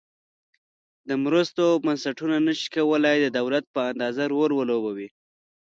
[1.09, 5.07] د مرستو بنسټونه نشي کولای د دولت په اندازه رول ولوبوي.